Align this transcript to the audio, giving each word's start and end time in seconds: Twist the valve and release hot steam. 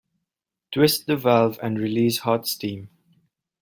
Twist 0.71 1.05
the 1.05 1.15
valve 1.15 1.59
and 1.61 1.77
release 1.79 2.17
hot 2.17 2.47
steam. 2.47 2.89